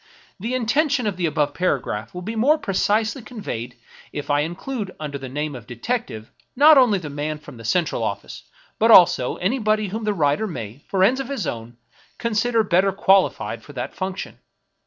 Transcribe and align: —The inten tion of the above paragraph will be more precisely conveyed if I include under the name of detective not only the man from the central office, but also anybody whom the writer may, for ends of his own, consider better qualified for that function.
—The 0.39 0.53
inten 0.53 0.89
tion 0.89 1.05
of 1.05 1.15
the 1.15 1.27
above 1.27 1.53
paragraph 1.53 2.15
will 2.15 2.23
be 2.23 2.35
more 2.35 2.57
precisely 2.57 3.21
conveyed 3.21 3.75
if 4.11 4.31
I 4.31 4.39
include 4.39 4.95
under 4.99 5.19
the 5.19 5.29
name 5.29 5.53
of 5.53 5.67
detective 5.67 6.31
not 6.55 6.75
only 6.75 6.97
the 6.97 7.07
man 7.11 7.37
from 7.37 7.57
the 7.57 7.63
central 7.65 8.01
office, 8.03 8.41
but 8.79 8.89
also 8.89 9.35
anybody 9.35 9.89
whom 9.89 10.03
the 10.05 10.15
writer 10.15 10.47
may, 10.47 10.81
for 10.89 11.03
ends 11.03 11.19
of 11.19 11.29
his 11.29 11.45
own, 11.45 11.77
consider 12.17 12.63
better 12.63 12.91
qualified 12.91 13.61
for 13.61 13.73
that 13.73 13.93
function. 13.93 14.39